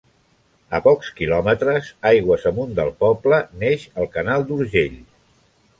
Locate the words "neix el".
3.65-4.13